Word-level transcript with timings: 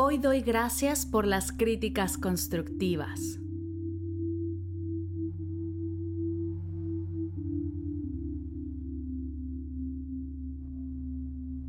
Hoy 0.00 0.18
doy 0.18 0.42
gracias 0.42 1.06
por 1.06 1.26
las 1.26 1.50
críticas 1.50 2.18
constructivas. 2.18 3.40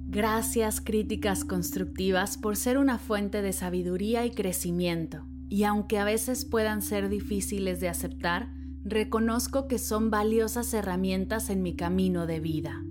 Gracias 0.10 0.80
críticas 0.80 1.44
constructivas 1.44 2.38
por 2.38 2.56
ser 2.56 2.78
una 2.78 3.00
fuente 3.00 3.42
de 3.42 3.52
sabiduría 3.52 4.24
y 4.28 4.30
crecimiento. 4.30 5.26
Y 5.50 5.64
aunque 5.64 5.98
a 5.98 6.04
veces 6.04 6.46
puedan 6.46 6.84
ser 6.84 7.10
difíciles 7.10 7.80
de 7.80 7.90
aceptar, 7.90 8.54
reconozco 8.84 9.68
que 9.68 9.80
son 9.80 10.12
valiosas 10.12 10.72
herramientas 10.76 11.50
en 11.50 11.64
mi 11.64 11.76
camino 11.76 12.28
de 12.28 12.40
vida. 12.40 12.84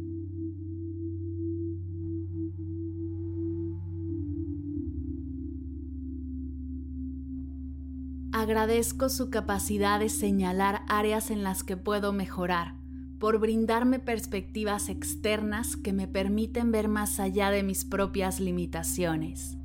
Agradezco 8.49 9.11
su 9.11 9.29
capacidad 9.29 10.01
de 10.01 10.09
señalar 10.09 10.81
áreas 10.89 11.31
en 11.31 11.43
las 11.45 11.63
que 11.63 11.77
puedo 11.77 12.15
mejorar, 12.15 12.77
por 13.19 13.39
brindarme 13.39 13.99
perspectivas 13.99 14.89
externas 14.89 15.77
que 15.77 15.93
me 15.93 16.09
permiten 16.09 16.73
ver 16.73 16.89
más 16.89 17.21
allá 17.21 17.51
de 17.51 17.63
mis 17.63 17.85
propias 17.85 18.41
limitaciones. 18.41 19.59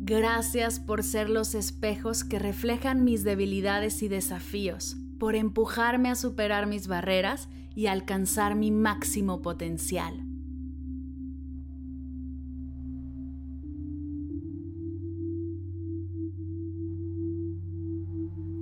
Gracias 0.00 0.80
por 0.80 1.02
ser 1.02 1.30
los 1.30 1.54
espejos 1.54 2.24
que 2.24 2.38
reflejan 2.38 3.04
mis 3.04 3.24
debilidades 3.24 4.02
y 4.02 4.08
desafíos, 4.08 4.98
por 5.18 5.34
empujarme 5.34 6.10
a 6.10 6.14
superar 6.14 6.66
mis 6.66 6.88
barreras 6.88 7.48
y 7.74 7.86
alcanzar 7.86 8.54
mi 8.54 8.70
máximo 8.70 9.40
potencial. 9.40 10.27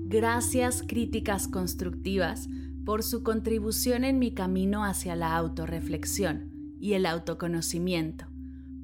Gracias 0.09 0.85
críticas 0.87 1.49
constructivas 1.49 2.49
por 2.85 3.03
su 3.03 3.25
contribución 3.25 4.05
en 4.05 4.21
mi 4.21 4.31
camino 4.31 4.85
hacia 4.85 5.17
la 5.17 5.37
autorreflexión 5.37 6.53
y 6.79 6.93
el 6.93 7.07
autoconocimiento, 7.07 8.27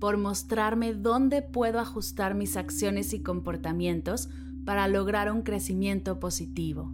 por 0.00 0.18
mostrarme 0.18 0.94
dónde 0.94 1.40
puedo 1.40 1.78
ajustar 1.78 2.34
mis 2.34 2.56
acciones 2.56 3.14
y 3.14 3.22
comportamientos 3.22 4.30
para 4.64 4.88
lograr 4.88 5.30
un 5.30 5.42
crecimiento 5.42 6.18
positivo. 6.18 6.92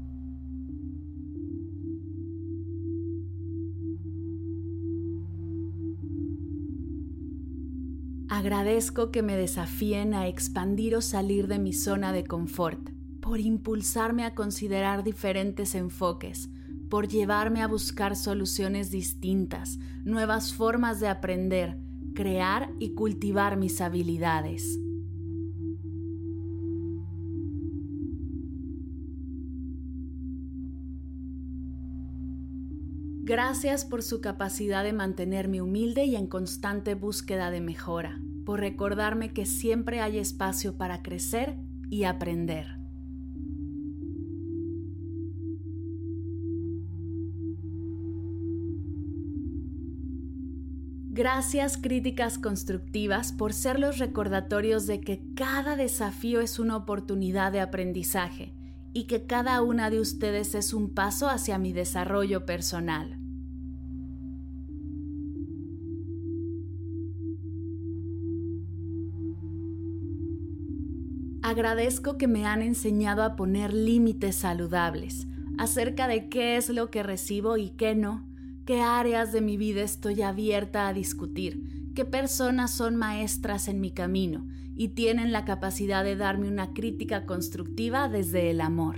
Agradezco 8.28 9.10
que 9.10 9.22
me 9.22 9.38
desafíen 9.38 10.12
a 10.12 10.28
expandir 10.28 10.96
o 10.96 11.00
salir 11.00 11.48
de 11.48 11.58
mi 11.58 11.72
zona 11.72 12.12
de 12.12 12.24
confort 12.24 12.97
por 13.28 13.40
impulsarme 13.40 14.24
a 14.24 14.34
considerar 14.34 15.04
diferentes 15.04 15.74
enfoques, 15.74 16.48
por 16.88 17.08
llevarme 17.08 17.60
a 17.60 17.68
buscar 17.68 18.16
soluciones 18.16 18.90
distintas, 18.90 19.78
nuevas 20.02 20.54
formas 20.54 20.98
de 20.98 21.08
aprender, 21.08 21.78
crear 22.14 22.70
y 22.78 22.94
cultivar 22.94 23.58
mis 23.58 23.82
habilidades. 23.82 24.78
Gracias 33.24 33.84
por 33.84 34.02
su 34.02 34.22
capacidad 34.22 34.84
de 34.84 34.94
mantenerme 34.94 35.60
humilde 35.60 36.06
y 36.06 36.16
en 36.16 36.28
constante 36.28 36.94
búsqueda 36.94 37.50
de 37.50 37.60
mejora, 37.60 38.22
por 38.46 38.60
recordarme 38.60 39.34
que 39.34 39.44
siempre 39.44 40.00
hay 40.00 40.16
espacio 40.16 40.78
para 40.78 41.02
crecer 41.02 41.58
y 41.90 42.04
aprender. 42.04 42.77
Gracias 51.18 51.76
críticas 51.76 52.38
constructivas 52.38 53.32
por 53.32 53.52
ser 53.52 53.80
los 53.80 53.98
recordatorios 53.98 54.86
de 54.86 55.00
que 55.00 55.20
cada 55.34 55.74
desafío 55.74 56.40
es 56.40 56.60
una 56.60 56.76
oportunidad 56.76 57.50
de 57.50 57.58
aprendizaje 57.58 58.54
y 58.92 59.08
que 59.08 59.26
cada 59.26 59.60
una 59.62 59.90
de 59.90 59.98
ustedes 59.98 60.54
es 60.54 60.72
un 60.72 60.94
paso 60.94 61.28
hacia 61.28 61.58
mi 61.58 61.72
desarrollo 61.72 62.46
personal. 62.46 63.18
Agradezco 71.42 72.16
que 72.16 72.28
me 72.28 72.46
han 72.46 72.62
enseñado 72.62 73.24
a 73.24 73.34
poner 73.34 73.74
límites 73.74 74.36
saludables 74.36 75.26
acerca 75.58 76.06
de 76.06 76.28
qué 76.28 76.56
es 76.56 76.68
lo 76.68 76.92
que 76.92 77.02
recibo 77.02 77.56
y 77.56 77.70
qué 77.70 77.96
no 77.96 78.27
qué 78.68 78.82
áreas 78.82 79.32
de 79.32 79.40
mi 79.40 79.56
vida 79.56 79.80
estoy 79.80 80.20
abierta 80.20 80.88
a 80.88 80.92
discutir, 80.92 81.90
qué 81.94 82.04
personas 82.04 82.70
son 82.70 82.96
maestras 82.96 83.66
en 83.66 83.80
mi 83.80 83.92
camino 83.92 84.46
y 84.76 84.88
tienen 84.88 85.32
la 85.32 85.46
capacidad 85.46 86.04
de 86.04 86.16
darme 86.16 86.48
una 86.48 86.74
crítica 86.74 87.24
constructiva 87.24 88.10
desde 88.10 88.50
el 88.50 88.60
amor. 88.60 88.96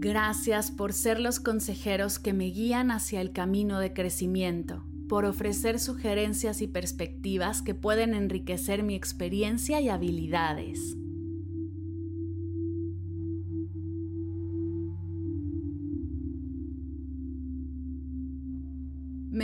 Gracias 0.00 0.70
por 0.70 0.92
ser 0.92 1.20
los 1.20 1.40
consejeros 1.40 2.18
que 2.18 2.34
me 2.34 2.50
guían 2.50 2.90
hacia 2.90 3.22
el 3.22 3.32
camino 3.32 3.80
de 3.80 3.94
crecimiento 3.94 4.84
por 5.08 5.24
ofrecer 5.24 5.80
sugerencias 5.80 6.60
y 6.60 6.66
perspectivas 6.66 7.62
que 7.62 7.74
pueden 7.74 8.12
enriquecer 8.12 8.82
mi 8.82 8.94
experiencia 8.94 9.80
y 9.80 9.88
habilidades. 9.88 10.97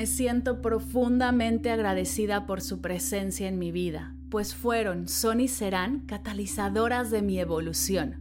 Me 0.05 0.09
siento 0.09 0.61
profundamente 0.61 1.71
agradecida 1.71 2.45
por 2.45 2.61
su 2.61 2.83
presencia 2.83 3.49
en 3.49 3.59
mi 3.59 3.73
vida, 3.73 4.15
pues 4.29 4.55
fueron, 4.55 5.09
son 5.09 5.41
y 5.41 5.49
serán 5.49 6.01
catalizadoras 6.01 7.11
de 7.11 7.23
mi 7.23 7.41
evolución, 7.41 8.17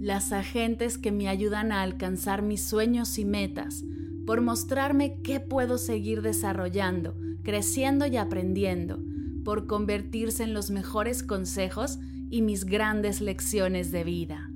las 0.00 0.32
agentes 0.32 0.98
que 0.98 1.12
me 1.12 1.28
ayudan 1.28 1.70
a 1.70 1.82
alcanzar 1.82 2.42
mis 2.42 2.64
sueños 2.64 3.20
y 3.20 3.24
metas, 3.24 3.84
por 4.26 4.40
mostrarme 4.40 5.20
qué 5.22 5.38
puedo 5.38 5.78
seguir 5.78 6.22
desarrollando, 6.22 7.14
creciendo 7.44 8.06
y 8.06 8.16
aprendiendo, 8.16 8.98
por 9.44 9.68
convertirse 9.68 10.42
en 10.42 10.54
los 10.54 10.72
mejores 10.72 11.22
consejos 11.22 12.00
y 12.30 12.42
mis 12.42 12.64
grandes 12.64 13.20
lecciones 13.20 13.92
de 13.92 14.02
vida. 14.02 14.47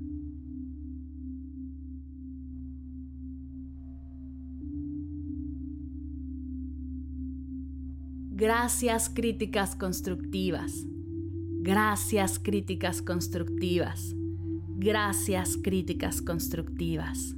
Gracias 8.43 9.09
críticas 9.09 9.73
constructivas. 9.73 10.83
Gracias 11.61 12.39
críticas 12.39 13.01
constructivas. 13.01 14.13
Gracias 14.75 15.57
críticas 15.63 16.21
constructivas. 16.21 17.37